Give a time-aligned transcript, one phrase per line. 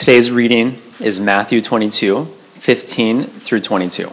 [0.00, 4.10] Today's reading is Matthew 22, 15 through 22.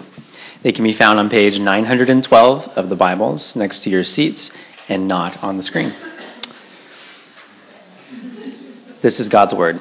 [0.61, 4.51] They can be found on page 912 of the Bibles next to your seats
[4.89, 5.93] and not on the screen.
[9.01, 9.79] This is God's Word.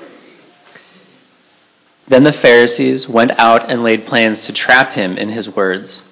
[2.06, 6.08] Then the Pharisees went out and laid plans to trap him in his words.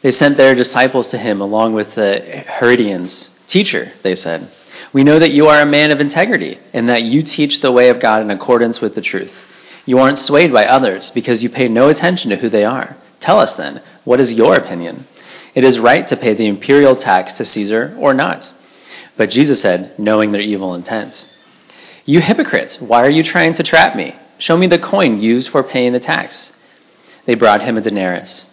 [0.00, 3.38] They sent their disciples to him along with the Herodians.
[3.46, 4.48] Teacher, they said,
[4.94, 7.88] we know that you are a man of integrity and that you teach the way
[7.88, 9.82] of God in accordance with the truth.
[9.84, 12.96] You aren't swayed by others because you pay no attention to who they are.
[13.18, 15.06] Tell us then, what is your opinion?
[15.52, 18.52] It is right to pay the imperial tax to Caesar or not?
[19.16, 21.28] But Jesus said, knowing their evil intent,
[22.06, 24.14] You hypocrites, why are you trying to trap me?
[24.38, 26.56] Show me the coin used for paying the tax.
[27.24, 28.48] They brought him a denarius.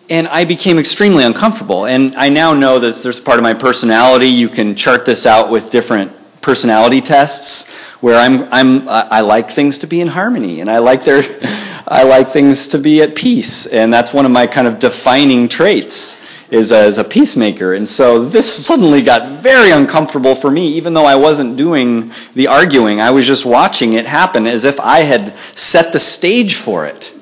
[0.09, 1.86] And I became extremely uncomfortable.
[1.86, 4.28] And I now know that there's part of my personality.
[4.28, 7.72] You can chart this out with different personality tests
[8.02, 11.24] where I'm, I'm, I like things to be in harmony and I like their,
[11.88, 13.66] I like things to be at peace.
[13.66, 16.22] And that's one of my kind of defining traits
[16.53, 17.74] is as a peacemaker.
[17.74, 22.47] And so this suddenly got very uncomfortable for me, even though I wasn't doing the
[22.47, 23.02] arguing.
[23.02, 27.16] I was just watching it happen as if I had set the stage for it.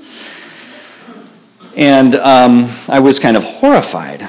[1.77, 4.27] And um, I was kind of horrified,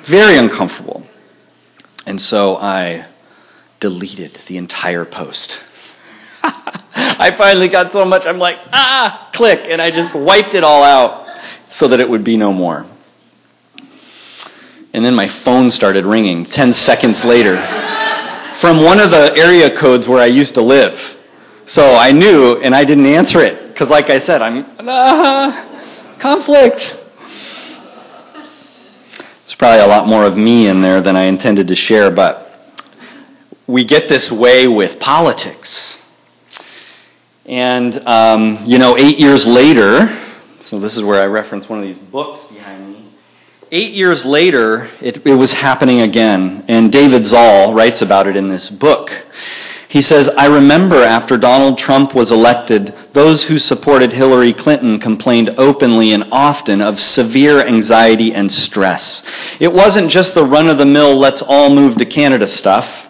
[0.00, 1.06] very uncomfortable.
[2.04, 3.06] And so I
[3.78, 5.62] deleted the entire post.
[6.42, 10.82] I finally got so much, I'm like, ah, click, and I just wiped it all
[10.82, 11.28] out
[11.68, 12.86] so that it would be no more.
[14.94, 17.56] And then my phone started ringing 10 seconds later
[18.54, 21.18] from one of the area codes where I used to live.
[21.64, 25.50] So I knew, and I didn't answer it because, like I said, I'm uh,
[26.18, 26.98] conflict.
[29.42, 32.48] There's probably a lot more of me in there than I intended to share, but
[33.66, 35.98] we get this way with politics.
[37.46, 40.14] And, um, you know, eight years later,
[40.60, 42.51] so this is where I reference one of these books.
[43.74, 48.48] Eight years later, it, it, was happening again, and David Zahl writes about it in
[48.48, 49.24] this book.
[49.88, 55.54] He says, I remember after Donald Trump was elected, those who supported Hillary Clinton complained
[55.56, 59.24] openly and often of severe anxiety and stress.
[59.58, 63.08] It wasn't just the run of the mill, let's all move to Canada stuff.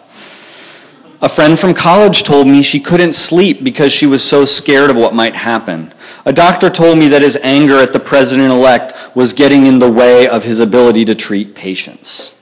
[1.21, 4.95] A friend from college told me she couldn't sleep because she was so scared of
[4.95, 5.93] what might happen.
[6.25, 9.91] A doctor told me that his anger at the president elect was getting in the
[9.91, 12.33] way of his ability to treat patients.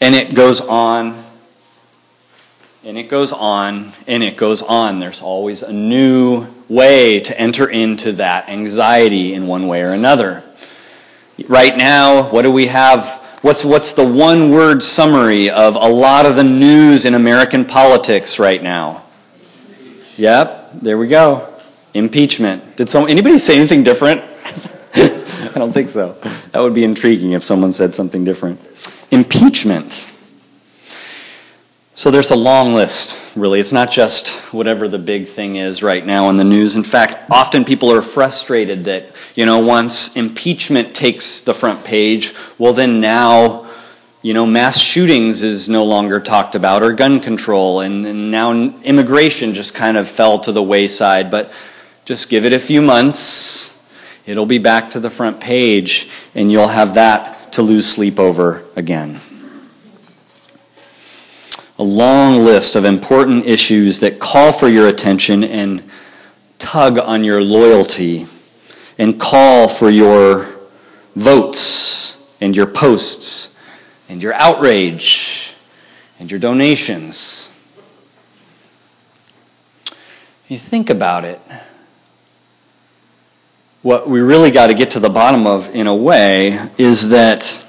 [0.00, 1.22] And it goes on,
[2.82, 4.98] and it goes on, and it goes on.
[4.98, 10.42] There's always a new way to enter into that anxiety in one way or another.
[11.46, 13.20] Right now, what do we have?
[13.42, 18.40] What's, what's the one word summary of a lot of the news in American politics
[18.40, 19.04] right now?
[20.16, 21.53] Yep, there we go.
[21.94, 22.76] Impeachment.
[22.76, 24.20] Did some, anybody say anything different?
[24.94, 26.12] I don't think so.
[26.50, 28.60] That would be intriguing if someone said something different.
[29.12, 30.04] Impeachment.
[31.96, 33.60] So there's a long list, really.
[33.60, 36.76] It's not just whatever the big thing is right now in the news.
[36.76, 42.34] In fact, often people are frustrated that, you know, once impeachment takes the front page,
[42.58, 43.68] well, then now,
[44.22, 48.50] you know, mass shootings is no longer talked about or gun control, and, and now
[48.52, 51.30] immigration just kind of fell to the wayside.
[51.30, 51.52] But
[52.04, 53.82] just give it a few months,
[54.26, 58.62] it'll be back to the front page, and you'll have that to lose sleep over
[58.76, 59.20] again
[61.78, 65.82] a long list of important issues that call for your attention and
[66.58, 68.26] tug on your loyalty
[68.98, 70.48] and call for your
[71.16, 73.60] votes and your posts
[74.08, 75.52] and your outrage
[76.20, 77.52] and your donations.
[80.46, 81.40] You think about it.
[83.84, 87.62] What we really got to get to the bottom of, in a way, is that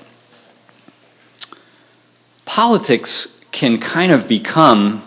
[2.46, 5.04] politics can kind of become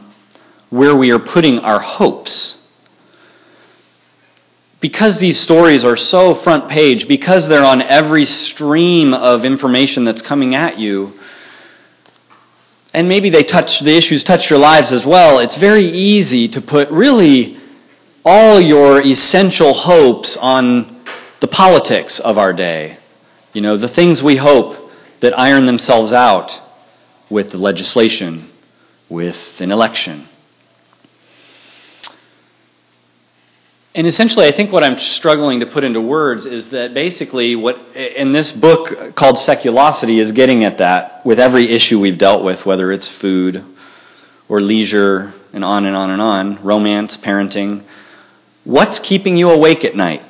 [0.68, 2.70] where we are putting our hopes.
[4.82, 10.20] Because these stories are so front page, because they're on every stream of information that's
[10.20, 11.18] coming at you,
[12.92, 16.60] and maybe they touch the issues touch your lives as well, it's very easy to
[16.60, 17.56] put really
[18.26, 20.97] all your essential hopes on
[21.40, 22.98] the politics of our day.
[23.52, 26.60] You know, the things we hope that iron themselves out
[27.30, 28.48] with the legislation,
[29.08, 30.26] with an election.
[33.94, 37.80] And essentially, I think what I'm struggling to put into words is that basically, what
[37.96, 42.64] in this book called Seculosity is getting at that with every issue we've dealt with,
[42.64, 43.64] whether it's food
[44.48, 47.82] or leisure, and on and on and on, romance, parenting.
[48.64, 50.22] What's keeping you awake at night?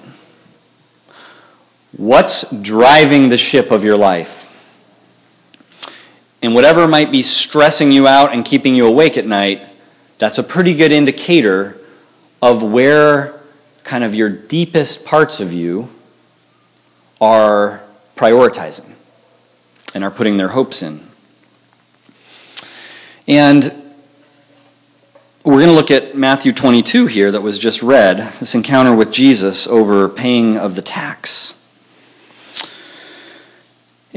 [1.97, 4.45] What's driving the ship of your life?
[6.43, 9.63] And whatever might be stressing you out and keeping you awake at night,
[10.19, 11.79] that's a pretty good indicator
[12.41, 13.41] of where
[13.83, 15.89] kind of your deepest parts of you
[17.21, 17.83] are
[18.17, 18.93] prioritizing
[19.95, 21.01] and are putting their hopes in.
[23.27, 23.65] And
[25.45, 29.11] we're going to look at Matthew 22 here that was just read, this encounter with
[29.11, 31.58] Jesus over paying of the tax.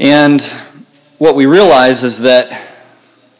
[0.02, 0.42] And
[1.18, 2.60] what we realize is that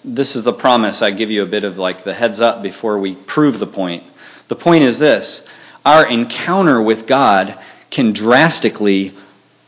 [0.05, 1.03] this is the promise.
[1.03, 4.05] I give you a bit of like the heads up before we prove the point.
[4.47, 5.49] The point is this
[5.85, 7.59] our encounter with God
[7.91, 9.13] can drastically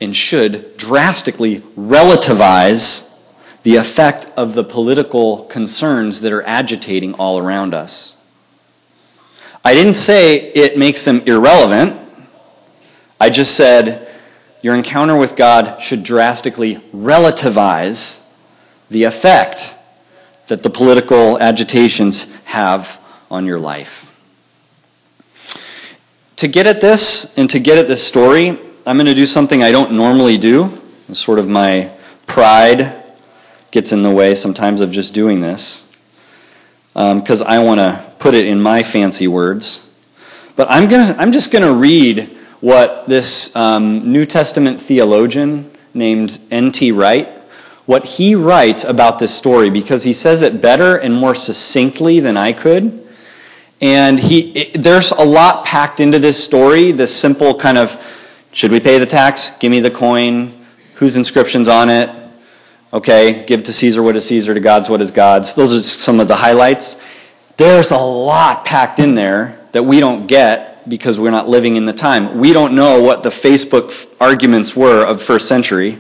[0.01, 3.19] and should drastically relativize
[3.65, 8.25] the effect of the political concerns that are agitating all around us.
[9.65, 11.99] I didn't say it makes them irrelevant.
[13.21, 14.04] I just said
[14.65, 18.27] your encounter with God should drastically relativize
[18.89, 19.77] the effect
[20.47, 22.99] that the political agitations have
[23.31, 24.11] on your life.
[26.37, 29.63] To get at this and to get at this story, I'm going to do something
[29.63, 30.81] I don't normally do.
[31.11, 31.93] It's sort of my
[32.27, 33.03] pride
[33.71, 35.95] gets in the way sometimes of just doing this
[36.95, 39.95] because um, I want to put it in my fancy words.
[40.57, 42.34] But I'm, gonna, I'm just going to read
[42.65, 46.93] what this um, New Testament theologian named N.T.
[46.93, 47.29] Wright,
[47.85, 52.39] what he writes about this story, because he says it better and more succinctly than
[52.39, 53.07] I could.
[53.83, 58.01] And he, it, there's a lot packed into this story, this simple kind of
[58.51, 59.59] should we pay the tax?
[59.59, 60.51] Give me the coin.
[60.95, 62.09] Whose inscription's on it?
[62.95, 65.55] Okay, give to Caesar what is Caesar, to God's what is God's.
[65.55, 67.05] Those are some of the highlights.
[67.59, 71.87] There's a lot packed in there that we don't get because we're not living in
[71.87, 72.39] the time.
[72.39, 75.99] We don't know what the Facebook arguments were of first century.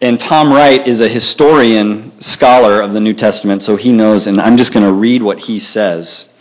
[0.00, 4.40] And Tom Wright is a historian scholar of the New Testament, so he knows, and
[4.40, 6.38] I'm just going to read what he says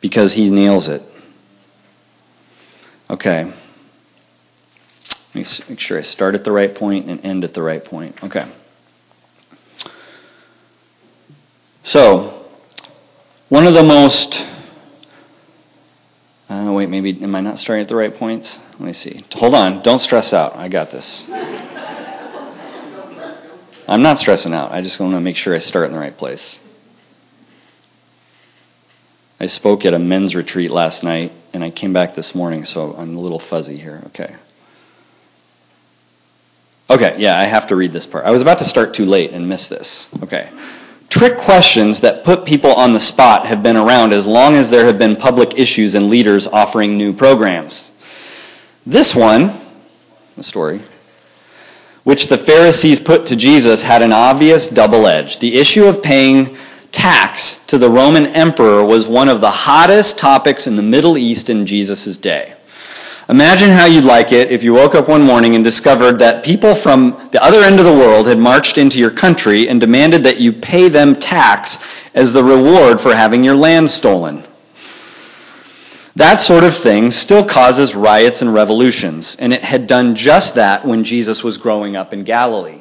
[0.00, 1.02] because he nails it.
[3.10, 3.44] Okay.
[3.44, 7.84] Let me make sure I start at the right point and end at the right
[7.84, 8.22] point.
[8.24, 8.46] Okay.
[11.82, 12.46] So,
[13.48, 14.46] one of the most
[16.50, 18.60] uh, wait, maybe, am I not starting at the right points?
[18.72, 19.24] Let me see.
[19.36, 19.82] Hold on.
[19.82, 20.56] Don't stress out.
[20.56, 21.30] I got this.
[23.86, 24.72] I'm not stressing out.
[24.72, 26.62] I just want to make sure I start in the right place.
[29.40, 32.94] I spoke at a men's retreat last night, and I came back this morning, so
[32.94, 34.02] I'm a little fuzzy here.
[34.06, 34.34] Okay.
[36.90, 38.26] Okay, yeah, I have to read this part.
[38.26, 40.12] I was about to start too late and miss this.
[40.22, 40.50] Okay.
[41.10, 44.86] Trick questions that put people on the spot have been around as long as there
[44.86, 48.00] have been public issues and leaders offering new programs.
[48.86, 49.52] This one,
[50.36, 50.80] the story,
[52.04, 55.40] which the Pharisees put to Jesus had an obvious double edge.
[55.40, 56.56] The issue of paying
[56.92, 61.50] tax to the Roman emperor was one of the hottest topics in the Middle East
[61.50, 62.54] in Jesus' day.
[63.30, 66.74] Imagine how you'd like it if you woke up one morning and discovered that people
[66.74, 70.40] from the other end of the world had marched into your country and demanded that
[70.40, 71.80] you pay them tax
[72.12, 74.42] as the reward for having your land stolen.
[76.16, 80.84] That sort of thing still causes riots and revolutions, and it had done just that
[80.84, 82.80] when Jesus was growing up in Galilee.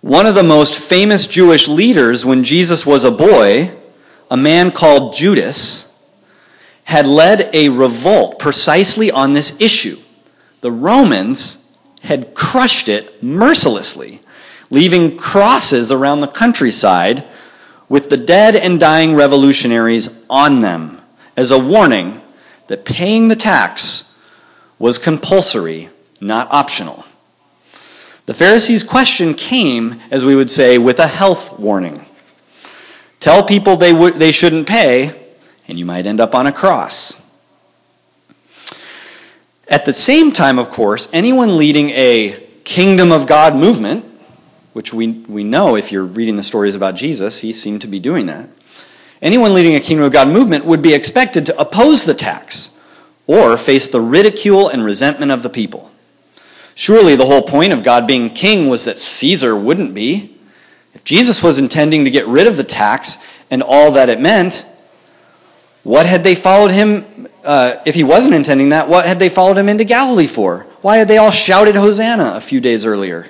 [0.00, 3.70] One of the most famous Jewish leaders when Jesus was a boy,
[4.30, 5.85] a man called Judas,
[6.86, 9.98] had led a revolt precisely on this issue.
[10.60, 14.20] The Romans had crushed it mercilessly,
[14.70, 17.24] leaving crosses around the countryside
[17.88, 21.00] with the dead and dying revolutionaries on them
[21.36, 22.20] as a warning
[22.68, 24.16] that paying the tax
[24.78, 25.88] was compulsory,
[26.20, 27.04] not optional.
[28.26, 32.04] The Pharisees' question came, as we would say, with a health warning.
[33.18, 35.25] Tell people they, w- they shouldn't pay,
[35.68, 37.22] and you might end up on a cross.
[39.68, 44.04] At the same time, of course, anyone leading a kingdom of God movement,
[44.72, 47.98] which we, we know if you're reading the stories about Jesus, he seemed to be
[47.98, 48.48] doing that.
[49.20, 52.78] Anyone leading a kingdom of God movement would be expected to oppose the tax
[53.26, 55.90] or face the ridicule and resentment of the people.
[56.74, 60.36] Surely the whole point of God being king was that Caesar wouldn't be.
[60.94, 64.66] If Jesus was intending to get rid of the tax and all that it meant,
[65.86, 69.56] what had they followed him, uh, if he wasn't intending that, what had they followed
[69.56, 70.66] him into Galilee for?
[70.82, 73.28] Why had they all shouted Hosanna a few days earlier?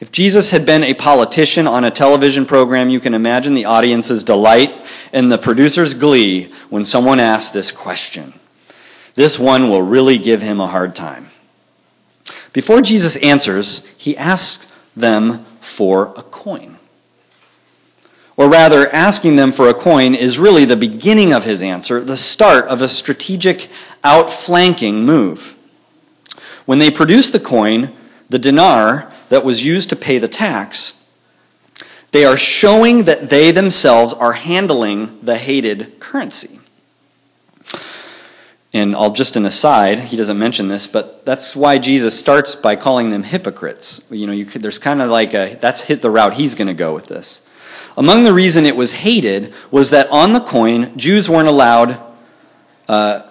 [0.00, 4.24] If Jesus had been a politician on a television program, you can imagine the audience's
[4.24, 4.74] delight
[5.12, 8.32] and the producer's glee when someone asked this question.
[9.14, 11.28] This one will really give him a hard time.
[12.54, 16.75] Before Jesus answers, he asks them for a coin
[18.46, 22.16] or rather, asking them for a coin is really the beginning of his answer, the
[22.16, 23.68] start of a strategic
[24.04, 25.58] outflanking move.
[26.64, 27.92] When they produce the coin,
[28.30, 31.04] the dinar that was used to pay the tax,
[32.12, 36.60] they are showing that they themselves are handling the hated currency.
[38.72, 42.76] And I'll just an aside, he doesn't mention this, but that's why Jesus starts by
[42.76, 44.06] calling them hypocrites.
[44.08, 46.68] You know, you could, there's kind of like a, that's hit the route he's going
[46.68, 47.42] to go with this.
[47.96, 52.00] Among the reason it was hated was that on the coin, Jews weren't allowed,
[52.88, 53.22] uh,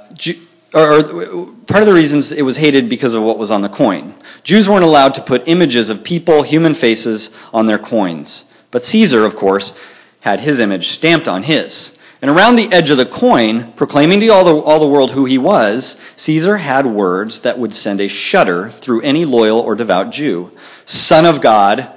[0.74, 3.70] or, or part of the reasons it was hated because of what was on the
[3.70, 4.16] coin.
[4.44, 8.52] Jews weren't allowed to put images of people, human faces, on their coins.
[8.72, 9.78] But Caesar, of course,
[10.22, 11.98] had his image stamped on his.
[12.22, 15.26] And around the edge of the coin, proclaiming to all the, all the world who
[15.26, 20.12] he was, Caesar had words that would send a shudder through any loyal or devout
[20.12, 20.52] Jew
[20.86, 21.88] Son of God,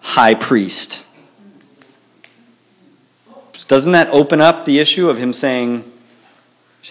[0.00, 1.04] High Priest.
[3.68, 5.84] Doesn't that open up the issue of him saying,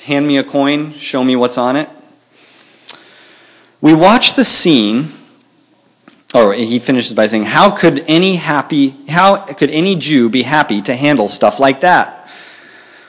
[0.03, 1.89] Hand me a coin, show me what's on it?
[3.81, 5.09] We watch the scene,
[6.35, 10.81] or he finishes by saying, How could any happy, how could any Jew be happy
[10.83, 12.29] to handle stuff like that?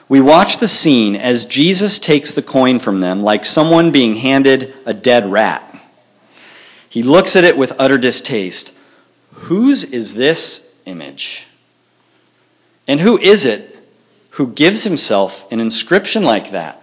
[0.09, 4.75] We watch the scene as Jesus takes the coin from them like someone being handed
[4.87, 5.63] a dead rat.
[6.89, 8.75] He looks at it with utter distaste.
[9.33, 11.47] Whose is this image?
[12.89, 13.77] And who is it
[14.31, 16.83] who gives himself an inscription like that?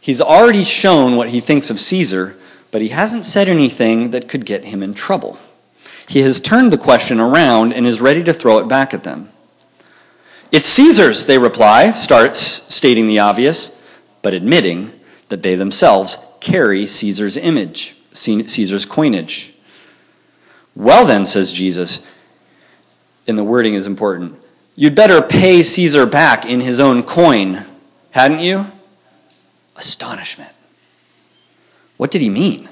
[0.00, 2.36] He's already shown what he thinks of Caesar,
[2.70, 5.38] but he hasn't said anything that could get him in trouble.
[6.08, 9.28] He has turned the question around and is ready to throw it back at them.
[10.50, 13.80] It's Caesar's, they reply, starts stating the obvious,
[14.22, 14.92] but admitting
[15.28, 19.54] that they themselves carry Caesar's image, Caesar's coinage.
[20.74, 22.04] Well, then, says Jesus,
[23.28, 24.39] and the wording is important
[24.80, 27.66] You'd better pay Caesar back in his own coin,
[28.12, 28.64] hadn't you?
[29.76, 30.54] Astonishment.
[31.98, 32.66] What did he mean?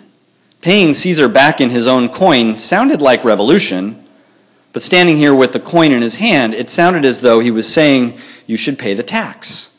[0.63, 4.03] Paying Caesar back in his own coin sounded like revolution,
[4.73, 7.71] but standing here with the coin in his hand, it sounded as though he was
[7.71, 9.79] saying, You should pay the tax.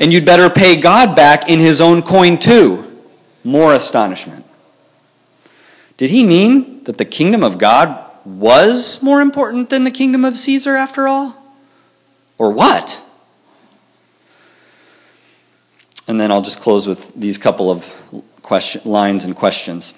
[0.00, 3.00] And you'd better pay God back in his own coin too.
[3.44, 4.44] More astonishment.
[5.96, 10.36] Did he mean that the kingdom of God was more important than the kingdom of
[10.36, 11.36] Caesar after all?
[12.38, 13.02] Or what?
[16.08, 17.92] And then I'll just close with these couple of
[18.42, 19.94] question, lines and questions.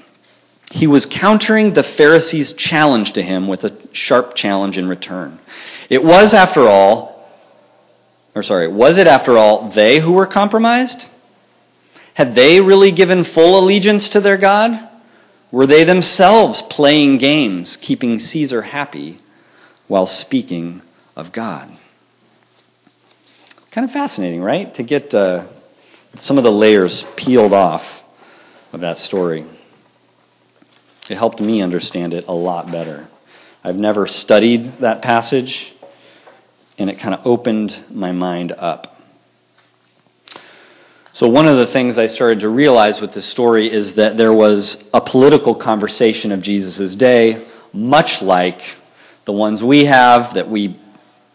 [0.71, 5.39] He was countering the Pharisees' challenge to him with a sharp challenge in return.
[5.89, 7.29] It was, after all,
[8.35, 11.09] or sorry, was it, after all, they who were compromised?
[12.15, 14.89] Had they really given full allegiance to their God?
[15.55, 19.21] Were they themselves playing games, keeping Caesar happy
[19.87, 20.83] while speaking
[21.15, 21.71] of God?
[23.71, 24.75] Kind of fascinating, right?
[24.75, 25.47] To get uh,
[26.17, 28.03] some of the layers peeled off
[28.73, 29.45] of that story.
[31.09, 33.07] It helped me understand it a lot better.
[33.63, 35.73] I've never studied that passage,
[36.81, 38.94] and it kind of opened my mind up.
[41.15, 44.33] So, one of the things I started to realize with this story is that there
[44.33, 47.41] was a political conversation of Jesus' day,
[47.73, 48.75] much like
[49.25, 50.75] the ones we have that we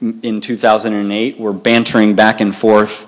[0.01, 3.07] in 2008 were bantering back and forth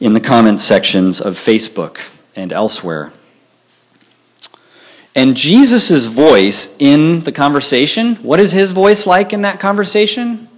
[0.00, 2.00] in the comment sections of Facebook
[2.34, 3.12] and elsewhere.
[5.14, 10.48] And Jesus' voice in the conversation, what is his voice like in that conversation?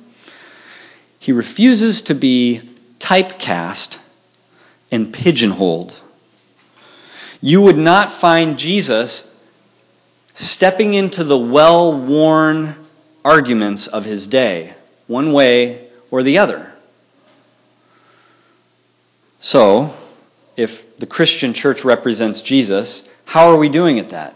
[1.19, 2.63] He refuses to be
[2.99, 3.99] typecast
[4.91, 6.01] and pigeonholed.
[7.41, 9.43] You would not find Jesus
[10.35, 12.77] stepping into the well worn
[13.25, 14.75] arguments of his day,
[15.07, 16.73] one way or the other.
[19.41, 19.95] So,
[20.57, 24.35] if the Christian church represents Jesus, how are we doing at that?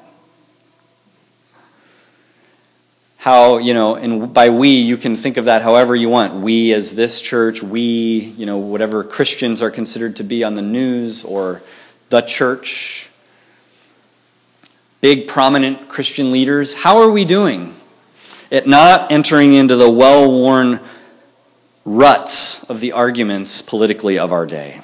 [3.21, 6.37] How, you know, and by we, you can think of that however you want.
[6.37, 10.63] We as this church, we, you know, whatever Christians are considered to be on the
[10.63, 11.61] news or
[12.09, 13.11] the church,
[15.03, 16.73] big prominent Christian leaders.
[16.73, 17.75] How are we doing
[18.51, 20.81] at not entering into the well worn
[21.85, 24.81] ruts of the arguments politically of our day?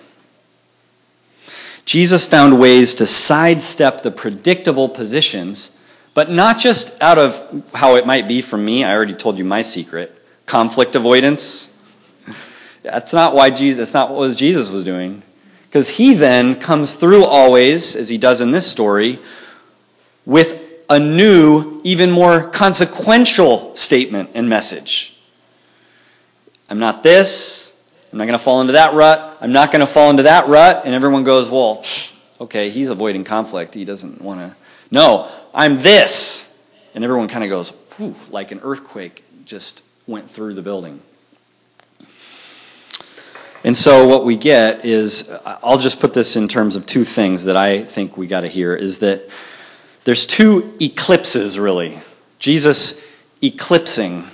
[1.86, 5.75] Jesus found ways to sidestep the predictable positions
[6.16, 8.82] but not just out of how it might be for me.
[8.82, 11.78] I already told you my secret conflict avoidance.
[12.82, 15.22] That's not why Jesus, that's not what Jesus was doing.
[15.68, 19.18] Because he then comes through always, as he does in this story,
[20.24, 20.58] with
[20.88, 25.20] a new, even more consequential statement and message.
[26.70, 27.78] I'm not this.
[28.10, 29.36] I'm not going to fall into that rut.
[29.42, 30.86] I'm not going to fall into that rut.
[30.86, 31.84] And everyone goes, well,
[32.40, 33.74] okay, he's avoiding conflict.
[33.74, 34.56] He doesn't want to.
[34.90, 36.56] No, I'm this.
[36.94, 37.72] And everyone kind of goes,
[38.30, 41.00] like an earthquake just went through the building.
[43.64, 47.44] And so what we get is, I'll just put this in terms of two things
[47.44, 49.28] that I think we got to hear is that
[50.04, 51.98] there's two eclipses, really.
[52.38, 53.04] Jesus
[53.42, 54.24] eclipsing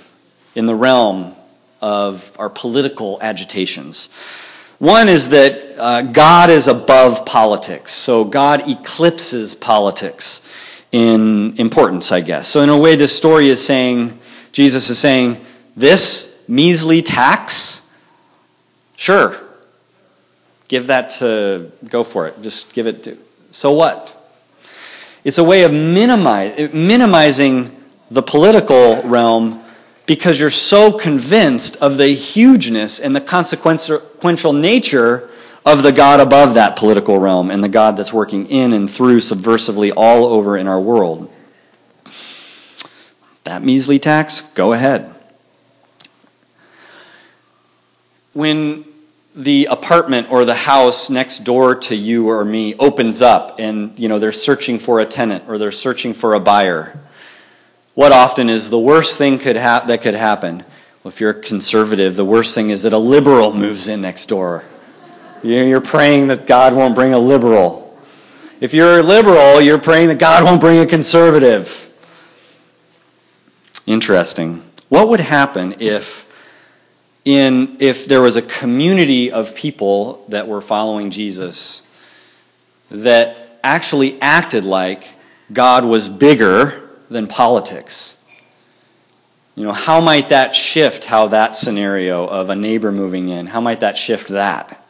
[0.55, 1.35] in the realm
[1.81, 4.11] of our political agitations.
[4.77, 10.47] One is that uh, God is above politics, so God eclipses politics
[10.93, 12.47] in importance, I guess.
[12.47, 14.17] So, in a way, this story is saying,
[14.53, 15.43] Jesus is saying,
[15.75, 17.91] this measly tax,
[18.95, 19.35] sure,
[20.67, 22.41] give that to, go for it.
[22.41, 23.17] Just give it to,
[23.51, 24.15] so what?
[25.23, 27.75] It's a way of minimize, minimizing
[28.11, 29.63] the political realm
[30.05, 35.29] because you're so convinced of the hugeness and the consequential nature
[35.65, 39.19] of the God above that political realm and the God that's working in and through
[39.19, 41.31] subversively all over in our world.
[43.43, 45.13] That measly tax, go ahead.
[48.33, 48.85] When
[49.35, 54.07] the apartment or the house next door to you or me opens up and you
[54.07, 56.99] know they're searching for a tenant or they're searching for a buyer
[57.95, 60.57] what often is the worst thing could ha- that could happen
[61.03, 64.27] well, if you're a conservative the worst thing is that a liberal moves in next
[64.27, 64.63] door
[65.43, 67.83] you're praying that God won't bring a liberal.
[68.59, 71.89] If you're a liberal, you're praying that God won't bring a conservative.
[73.85, 74.63] Interesting.
[74.87, 76.29] What would happen if
[77.25, 81.85] in if there was a community of people that were following Jesus
[82.89, 85.09] that actually acted like
[85.51, 88.17] God was bigger than politics?
[89.55, 93.61] You know, how might that shift how that scenario of a neighbor moving in, how
[93.61, 94.82] might that shift that?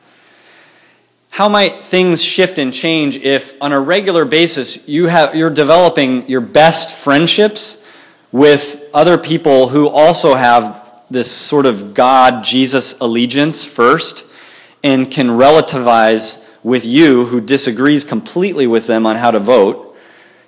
[1.34, 6.30] How might things shift and change if on a regular basis you have, you're developing
[6.30, 7.84] your best friendships
[8.32, 14.28] with other people who also have this sort of God Jesus allegiance first
[14.84, 19.98] and can relativize with you who disagrees completely with them on how to vote?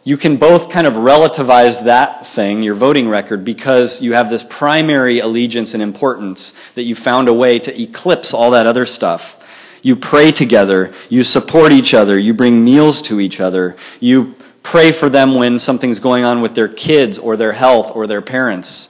[0.04, 4.44] You can both kind of relativize that thing, your voting record, because you have this
[4.44, 9.42] primary allegiance and importance that you found a way to eclipse all that other stuff.
[9.86, 10.92] You pray together.
[11.10, 12.18] You support each other.
[12.18, 13.76] You bring meals to each other.
[14.00, 18.08] You pray for them when something's going on with their kids or their health or
[18.08, 18.90] their parents.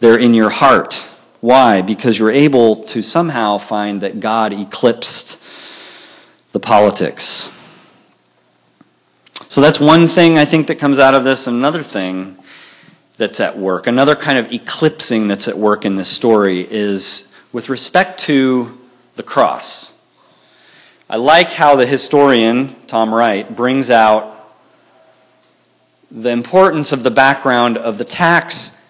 [0.00, 1.06] They're in your heart.
[1.42, 1.82] Why?
[1.82, 5.38] Because you're able to somehow find that God eclipsed
[6.52, 7.52] the politics.
[9.50, 11.46] So that's one thing I think that comes out of this.
[11.46, 12.38] Another thing
[13.18, 17.68] that's at work, another kind of eclipsing that's at work in this story is with
[17.68, 18.79] respect to
[19.16, 20.00] the cross.
[21.08, 24.36] I like how the historian, Tom Wright, brings out
[26.10, 28.80] the importance of the background of the tax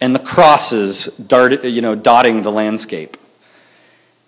[0.00, 3.16] and the crosses dart, you know, dotting the landscape.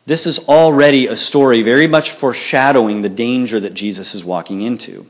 [0.07, 5.07] This is already a story very much foreshadowing the danger that Jesus is walking into.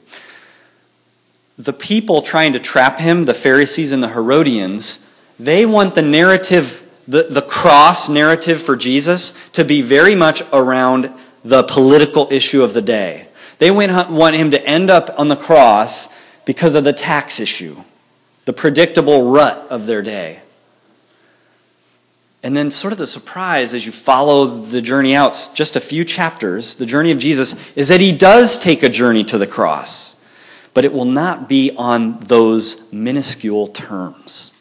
[1.58, 6.88] The people trying to trap him, the Pharisees and the Herodians, they want the narrative,
[7.06, 11.10] the, the cross narrative for Jesus to be very much around
[11.44, 13.28] the political issue of the day.
[13.58, 16.08] They want him to end up on the cross
[16.44, 17.76] because of the tax issue,
[18.44, 20.40] the predictable rut of their day.
[22.42, 26.04] And then, sort of the surprise as you follow the journey out, just a few
[26.04, 30.22] chapters, the journey of Jesus, is that he does take a journey to the cross,
[30.74, 34.54] but it will not be on those minuscule terms.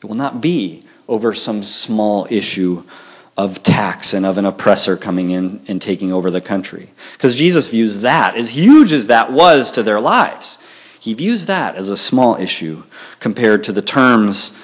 [0.00, 2.84] It will not be over some small issue
[3.36, 6.90] of tax and of an oppressor coming in and taking over the country.
[7.12, 10.62] Because Jesus views that, as huge as that was to their lives,
[11.00, 12.82] he views that as a small issue
[13.20, 14.58] compared to the terms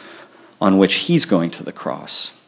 [0.61, 2.41] on which he's going to the cross.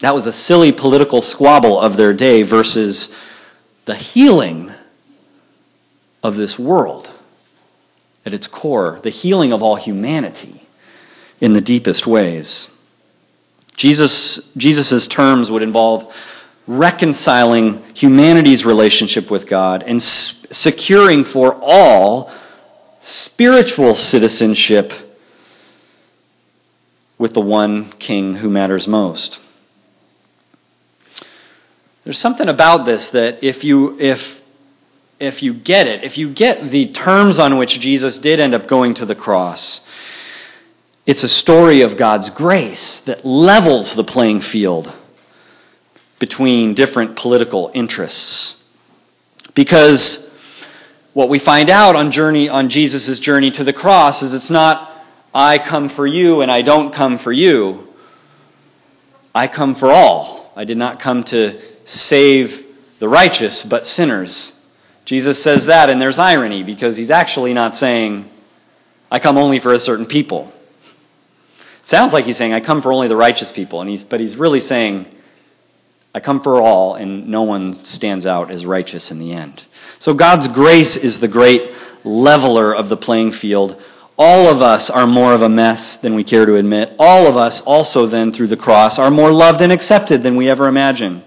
[0.00, 3.16] That was a silly political squabble of their day versus
[3.84, 4.72] the healing
[6.22, 7.12] of this world
[8.26, 10.62] at its core, the healing of all humanity
[11.40, 12.77] in the deepest ways.
[13.78, 16.14] Jesus Jesus's terms would involve
[16.66, 22.30] reconciling humanity's relationship with God and securing for all
[23.00, 24.92] spiritual citizenship
[27.18, 29.40] with the one king who matters most.
[32.02, 34.42] There's something about this that if you if
[35.20, 38.66] if you get it, if you get the terms on which Jesus did end up
[38.66, 39.86] going to the cross,
[41.08, 44.92] it's a story of God's grace that levels the playing field
[46.18, 48.62] between different political interests.
[49.54, 50.36] Because
[51.14, 55.02] what we find out on journey on Jesus' journey to the cross is it's not
[55.34, 57.88] I come for you and I don't come for you.
[59.34, 60.52] I come for all.
[60.54, 62.66] I did not come to save
[62.98, 64.62] the righteous, but sinners.
[65.06, 68.28] Jesus says that, and there's irony because he's actually not saying,
[69.10, 70.52] I come only for a certain people.
[71.88, 74.36] Sounds like he's saying, I come for only the righteous people, and he's, but he's
[74.36, 75.06] really saying,
[76.14, 79.64] I come for all, and no one stands out as righteous in the end.
[79.98, 81.70] So God's grace is the great
[82.04, 83.80] leveler of the playing field.
[84.18, 86.92] All of us are more of a mess than we care to admit.
[86.98, 90.50] All of us also then through the cross are more loved and accepted than we
[90.50, 91.22] ever imagined.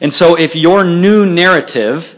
[0.00, 2.16] And so, if your new narrative,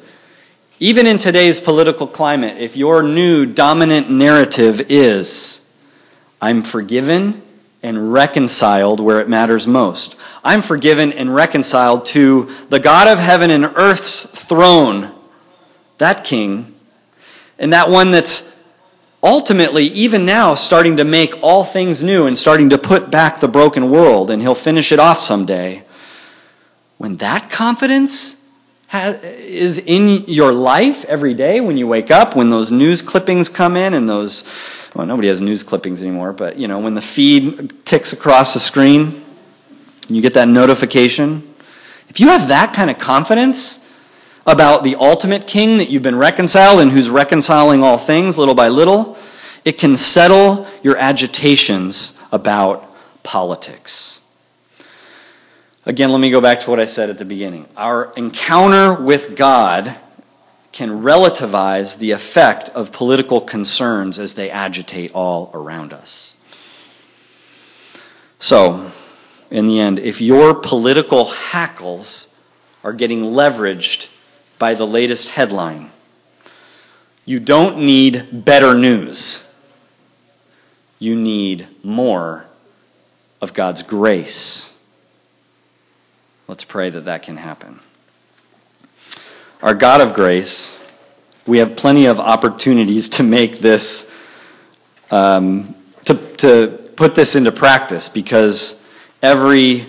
[0.79, 5.69] even in today's political climate, if your new dominant narrative is,
[6.41, 7.43] I'm forgiven
[7.83, 13.51] and reconciled where it matters most, I'm forgiven and reconciled to the God of heaven
[13.51, 15.13] and earth's throne,
[15.99, 16.75] that king,
[17.59, 18.51] and that one that's
[19.23, 23.49] ultimately, even now, starting to make all things new and starting to put back the
[23.49, 25.85] broken world, and he'll finish it off someday.
[26.97, 28.47] When that confidence
[28.93, 33.77] is in your life every day, when you wake up, when those news clippings come
[33.77, 34.49] in and those,
[34.95, 38.61] well, nobody has news clippings anymore, but you know, when the feed ticks across the
[38.61, 39.23] screen
[40.07, 41.55] and you get that notification,
[42.09, 43.87] if you have that kind of confidence
[44.47, 48.69] about the ultimate king that you've been reconciled and who's reconciling all things little by
[48.69, 49.17] little,
[49.65, 52.87] it can settle your agitations about
[53.23, 54.21] politics.
[55.87, 57.69] Again, let me go back to what I said at the beginning.
[57.77, 59.97] Our encounter with God
[60.73, 66.37] can relativize the effect of political concerns as they agitate all around us.
[68.39, 68.91] So,
[69.51, 72.39] in the end, if your political hackles
[72.85, 74.11] are getting leveraged
[74.59, 75.91] by the latest headline,
[77.25, 79.53] you don't need better news.
[80.99, 82.47] You need more
[83.41, 84.71] of God's grace
[86.51, 87.79] Let's pray that that can happen.
[89.63, 90.83] Our God of grace,
[91.47, 94.11] we have plenty of opportunities to make this,
[95.11, 95.75] um,
[96.07, 98.83] to, to put this into practice because
[99.21, 99.87] every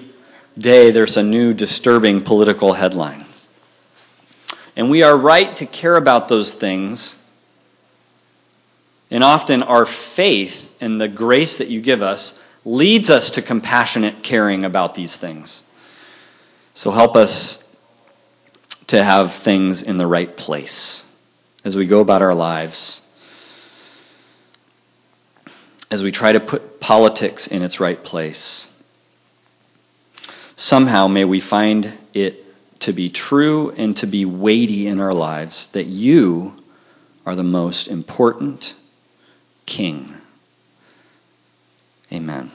[0.58, 3.24] day there's a new disturbing political headline.
[4.76, 7.26] And we are right to care about those things.
[9.10, 14.22] And often our faith and the grace that you give us leads us to compassionate
[14.22, 15.64] caring about these things.
[16.74, 17.61] So help us
[18.92, 21.10] to have things in the right place
[21.64, 23.08] as we go about our lives,
[25.90, 28.78] as we try to put politics in its right place.
[30.58, 32.44] Somehow, may we find it
[32.82, 36.62] to be true and to be weighty in our lives that you
[37.26, 38.76] are the most important
[39.66, 40.16] King.
[42.12, 42.52] Amen.